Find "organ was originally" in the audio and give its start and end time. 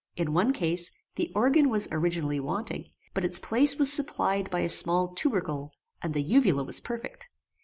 1.35-2.39